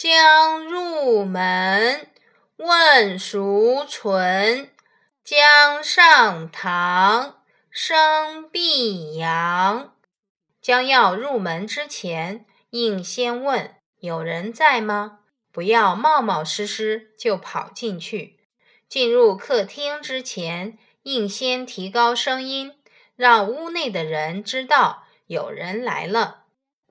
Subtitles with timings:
[0.00, 2.06] 将入门
[2.54, 4.70] 问孰存，
[5.24, 9.96] 将上堂生必扬。
[10.62, 15.18] 将要入门之前，应先问有人在吗？
[15.50, 18.38] 不要冒冒失失就跑进去，
[18.88, 22.78] 进入客厅之前，应先提高声音，
[23.16, 26.44] 让屋内的人知道有人来了。